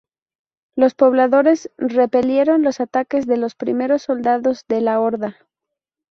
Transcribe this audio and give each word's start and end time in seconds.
Los 0.75 0.95
pobladores 0.95 1.69
repelieron 1.77 2.63
los 2.63 2.79
ataques 2.79 3.27
de 3.27 3.37
los 3.37 3.53
primeros 3.53 4.01
soldados 4.01 4.65
de 4.67 4.81
la 4.81 4.99
horda. 4.99 5.37